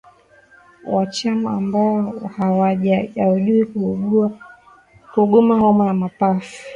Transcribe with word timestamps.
Wanyama 0.87 1.53
ambao 1.53 2.11
hawajawahi 2.19 3.65
kuugua 3.65 4.31
homa 5.57 5.87
ya 5.87 5.93
mapafu 5.93 6.65